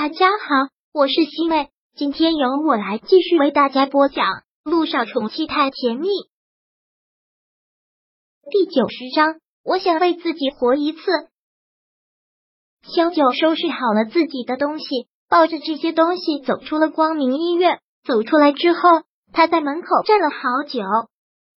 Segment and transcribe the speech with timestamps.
[0.00, 4.26] 大家好，我是西妹，今天由我来继续为大家播讲
[4.62, 6.06] 《路上宠妻太甜蜜》
[8.48, 9.40] 第九十章。
[9.64, 11.00] 我想为自己活一次。
[12.84, 17.80] 萧九收拾好了自己的东西，抱着这些东西走出了光明医院。
[18.04, 18.80] 走出来之后，
[19.32, 20.80] 他在门口站了好久，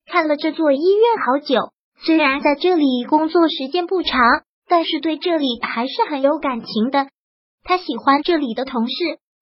[0.07, 1.73] 看了这座医院好久。
[2.03, 4.19] 虽然在这里工作时间不长，
[4.67, 7.07] 但是对这里还是很有感情的。
[7.63, 8.93] 他喜欢这里的同事，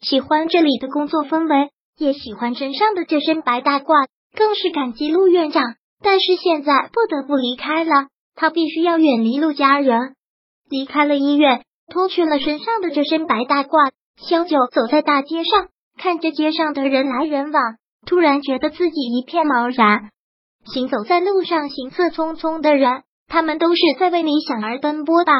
[0.02, 5.76] 喜欢这里的工作氛围，也喜欢身上的这身白大褂，更是感激陆院长。
[6.02, 10.16] 但是现在不得不离开了，他必须要远离陆家人，
[10.70, 13.92] 离开了医院，脱去了身上的这身白大褂。
[14.18, 15.68] 萧九走在大街上，
[15.98, 17.62] 看着街上的人来人往，
[18.06, 20.10] 突然觉得自己一片茫然。
[20.65, 25.34] 行走在路上，行色匆匆的人，他们都是在为理想而奔波吧？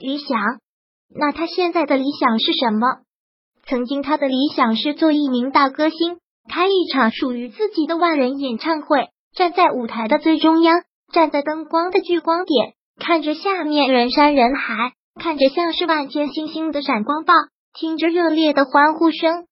[0.00, 0.58] 理想。
[1.16, 2.86] 那他现在的理想是什么？
[3.66, 6.18] 曾经他的理想是做一名大歌星，
[6.50, 17.36] 开一场属于自己的万人演唱会，站在舞台的最中央，站在灯光的聚光点，看着下面人山人海，看着像是万千星星的闪光棒，
[17.72, 19.46] 听着热烈的欢呼声。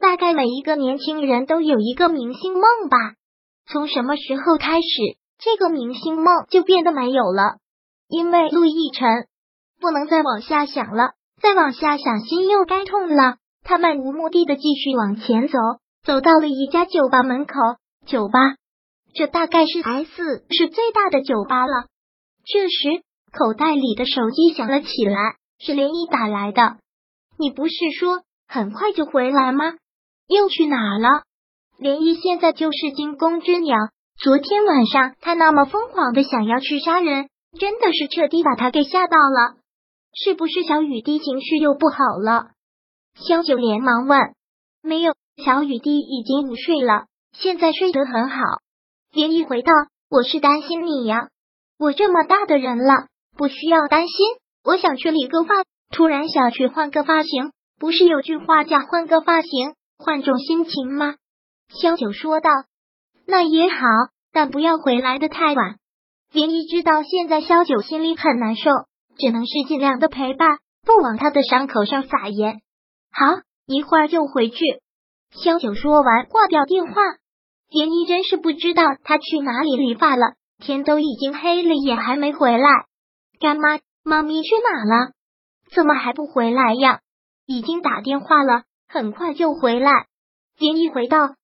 [0.00, 2.96] 大概每一个年轻人都有一个明星梦吧？
[3.66, 4.86] 从什么时候开始，
[5.38, 7.56] 这个明星梦就变得没有了？
[8.08, 9.26] 因为陆亦辰。
[9.80, 13.36] 不能再往下想了，再往下想心又该痛了。
[13.64, 15.58] 他漫无目的的继续往前走，
[16.04, 17.54] 走到了一家酒吧门口。
[18.06, 18.38] 酒吧，
[19.12, 21.86] 这大概是 S 是最大的酒吧了。
[22.46, 26.78] 这时，口袋里的手机响了起来，是连毅打来的。
[27.38, 29.74] 你不是说很快就回来吗？
[30.26, 31.22] 又去哪了？
[31.78, 33.76] 连毅现在就是惊弓之鸟。
[34.22, 37.28] 昨天晚上他那么疯狂的想要去杀人，
[37.60, 39.56] 真的是彻底把他给吓到了。
[40.14, 42.50] 是不是小雨滴情绪又不好了？
[43.14, 44.18] 萧九连忙问。
[44.82, 48.36] 没有，小雨滴已经午睡了，现在睡得很好。
[49.12, 49.72] 连毅回道
[50.08, 51.28] ：“我是担心你呀，
[51.78, 53.06] 我这么大的人了，
[53.36, 54.16] 不需要担心。
[54.64, 57.52] 我想去理个发，突然想去换个发型。
[57.78, 61.16] 不是有句话叫‘换个发型，换种心情’吗？”
[61.80, 62.50] 萧九说道
[63.26, 63.86] ：“那也好，
[64.32, 65.76] 但不要回来的太晚。”
[66.32, 68.70] 连毅知道现在萧九心里很难受。
[69.18, 72.62] 只能是尽量的陪伴，不往他的伤口上撒盐。
[73.10, 74.56] 好，一会儿就回去。
[75.32, 76.94] 萧九说完，挂掉电话。
[77.68, 82.68] 田一真是不知道他去哪里理发了，天都已经黑了，也还没回来。
[83.40, 85.12] 干妈，妈咪去哪了？
[85.74, 87.00] 怎么还不回来呀？
[87.44, 90.06] 已经打电话了，很快就回来。
[90.56, 91.34] 田一回道。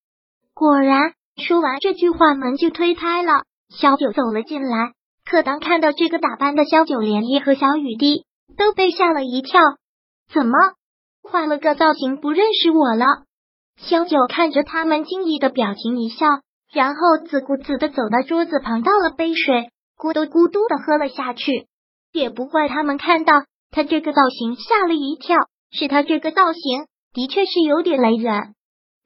[0.54, 4.92] 果然，说完这句话，门就推开了，小九走了进来。
[5.24, 8.24] 可当看到这个打扮的萧九连衣和小雨滴，
[8.56, 9.60] 都被吓了一跳。
[10.32, 10.58] 怎么
[11.22, 13.06] 换了个造型，不认识我了？
[13.76, 16.26] 萧九看着他们惊异的表情一笑，
[16.72, 21.66] 然后自顾自的走到桌子旁，倒了杯水，咕嘟咕嘟的喝了下去。
[22.12, 23.32] 也不怪他们看到
[23.70, 25.36] 他这个造型吓了一跳，
[25.72, 28.54] 是他这个造型的确是有点雷人。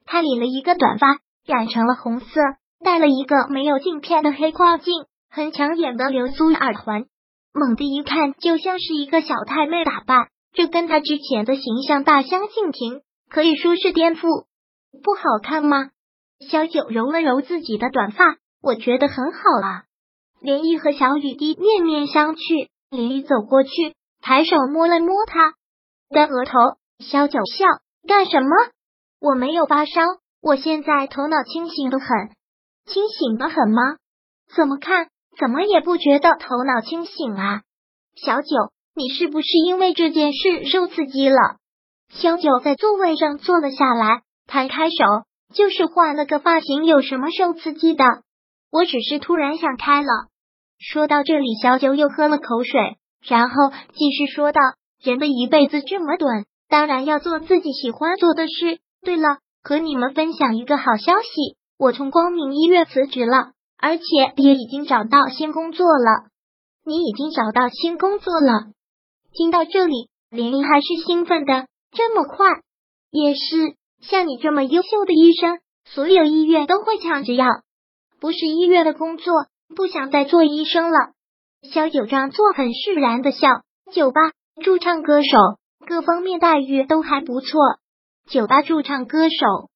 [0.05, 2.41] 他理了一个短发，染成了红色，
[2.83, 4.93] 戴了一个没有镜片的黑框镜。
[5.29, 7.05] 很抢眼的流苏耳环，
[7.53, 14.45] 猛地一看就像是一个小太妹打扮，这跟她之前的形象大相径庭，可以说是颠覆。
[15.03, 15.91] 不好看吗？
[16.49, 19.83] 小九揉了揉自己的短发，我觉得很好啊。
[20.41, 25.53] 林毅和小雨滴面面相觑，林毅走过去，抬手摸了摸他
[26.09, 26.53] 的额头。
[26.99, 27.65] 小九笑，
[28.07, 28.49] 干什么？
[29.21, 30.01] 我没有发烧，
[30.41, 32.07] 我现在头脑清醒的很，
[32.85, 33.97] 清醒的很吗？
[34.55, 35.07] 怎么看？
[35.39, 37.61] 怎么也不觉得头脑清醒啊，
[38.15, 38.47] 小九，
[38.93, 41.37] 你是不是因为这件事受刺激了？
[42.09, 44.95] 小九在座位上坐了下来，摊开手，
[45.53, 48.03] 就是换了个发型，有什么受刺激的？
[48.69, 50.09] 我只是突然想开了。
[50.77, 53.55] 说到这里，小九又喝了口水，然后
[53.93, 54.59] 继续说道
[55.01, 58.79] ：“人的一辈子这么短，当然要做自己喜欢做的事。
[59.03, 64.03] 对了，和你们分享一个好消息，我从光明医院辞职了。”而且
[64.35, 66.29] 也已经找到新工作了。
[66.85, 68.71] 你已经找到新工作了？
[69.31, 71.67] 听到这里，连依还是兴奋的。
[71.91, 72.47] 这么快？
[73.11, 77.45] 也是，像你这么优秀的医生，所有医院都会抢着要。
[78.19, 79.33] 不是医院的工作，
[79.75, 80.97] 不想再做医生了。
[81.71, 83.47] 萧九章做很释然的笑。
[83.91, 84.19] 酒吧
[84.63, 85.29] 驻唱歌手，
[85.87, 87.59] 各方面待遇都还不错。
[88.29, 89.69] 酒吧驻唱歌手，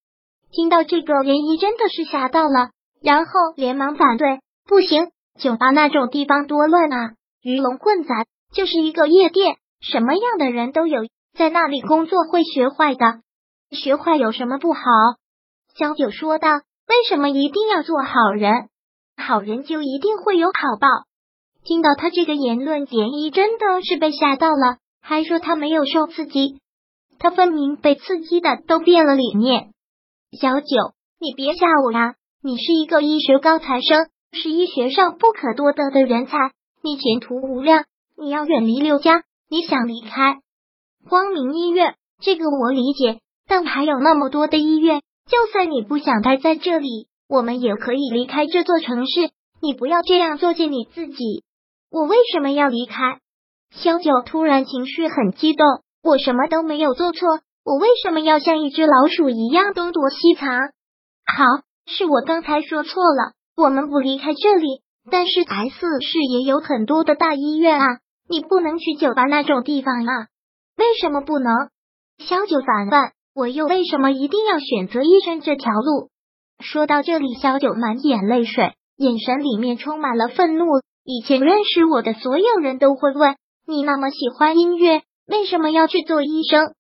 [0.52, 2.70] 听到这个，连依真的是吓到了。
[3.04, 7.12] 然后连忙反对，不行，酒吧那种地方多乱啊，
[7.42, 11.02] 鱼龙混杂，就是一个夜店，什么样的人都有，
[11.38, 13.22] 在那里工作会学坏的。
[13.72, 14.82] 学坏有什么不好？
[15.76, 16.50] 小九说道。
[16.86, 18.68] 为什么一定要做好人？
[19.16, 20.88] 好人就一定会有好报。
[21.64, 26.60] 听到他这个言论，简一真的是被吓到了，还说他没有受刺激，
[27.20, 29.72] 他分明被刺激的都变了理念。
[30.38, 32.16] 小九，你别吓我啊！
[32.46, 36.38] 你是一个医学高材生，是医学上不可多得的人才，
[36.82, 37.86] 你前途无量。
[38.18, 40.42] 你要远离刘家，你想离开
[41.08, 45.02] 光明医院，这个我理解，但还有那么多的医院。
[45.26, 49.32] 就算你不想待在这里，我们也可以离开这座城市。
[49.62, 51.46] 你不要这样作践你自己。
[51.90, 53.20] 我为什么要离开？
[53.72, 55.66] 萧九突然情绪很激动。
[56.04, 60.50] 我什么都没有做错，我为什么要像一只老鼠一样东躲西藏？
[61.26, 61.46] 好，
[61.86, 63.34] 是我刚才说错了。
[63.56, 64.82] 我们不离开这里，
[65.12, 67.86] 但是 S 市也有很多的大医院啊，
[68.28, 70.28] 你不能去酒吧那种地方啊？
[70.78, 71.54] 为什么不能？
[72.20, 73.12] 萧九反问。
[73.36, 76.10] 我又为什么一定要选择医生这条路？
[76.60, 80.66] 说到这里，小九满眼泪水，眼神里面充满了愤怒。
[81.04, 86.76] 以前认识我的所有人都会问你那么喜欢音乐，为什么要去做医生？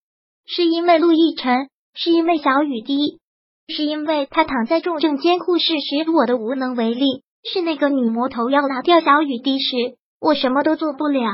[0.45, 1.69] 是因为陆亦辰？
[1.95, 3.19] 是因为小雨滴？
[3.67, 7.23] 是因为他躺在重症监护室时我的无能为力？
[7.43, 11.29] 是那个女魔头要拿掉小雨滴时，我什么都做不了，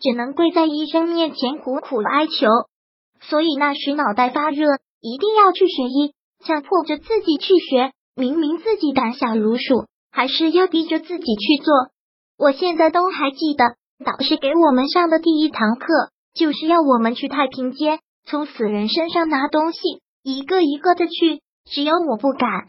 [0.00, 2.48] 只能跪在医生面前苦苦哀求。
[3.20, 4.66] 所以那时脑袋发热，
[5.00, 6.12] 一定要去学医，
[6.44, 7.92] 强迫着自己去学。
[8.16, 11.74] 明明自己胆小如鼠，还是要逼着自己去做。
[12.38, 13.74] 我现在都还记得，
[14.04, 15.86] 导师给我们上的第一堂课，
[16.34, 19.78] 就是要我们去太平间，从死人身上拿东西，
[20.22, 21.40] 一个一个的去。
[21.70, 22.68] 只有我不敢，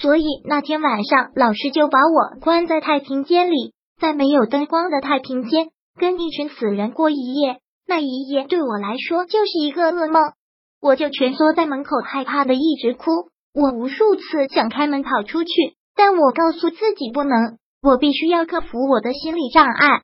[0.00, 5.68] 所以那天晚上，老师就把我关在太平间里，在没有灯光的太平间，
[5.98, 7.58] 跟一群死人过一夜。
[7.86, 10.32] 那一夜对我来说就是一个噩梦，
[10.80, 13.10] 我就蜷缩在门口，害怕的一直哭。
[13.54, 15.50] 我无数次想开门跑出去，
[15.94, 20.02] 但我告诉自己不能，我必须要克服我的心理障碍。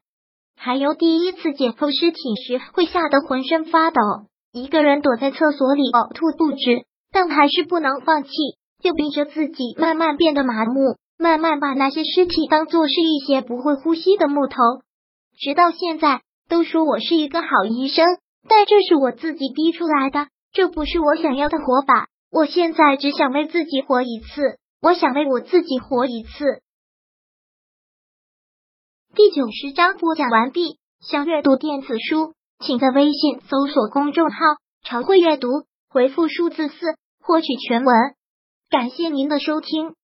[0.54, 4.00] 还有第一次解剖尸体时，会吓得浑身发抖，
[4.52, 8.30] 一个人躲在厕所里呕吐不止，但还是不能放弃，
[8.82, 14.56] 就逼着自己慢慢变得麻木，慢慢把那些尸体当做是一些不会呼吸的木头，
[15.38, 16.22] 直到现在。
[16.48, 18.06] 都说我是一个好医生，
[18.48, 22.08] 但这是我自己逼出来的，这不是我想要的活法。
[22.30, 26.62] 我现在只想为自己活一次，我想为我自己活一次。
[29.14, 30.78] 第九十章播讲完毕。
[31.00, 32.32] 想阅读电子书，
[32.64, 34.36] 请在微信搜索公众号
[34.82, 35.48] “常会阅读”，
[35.88, 36.74] 回复数字四
[37.20, 37.94] 获取全文。
[38.70, 39.94] 感谢您的收听。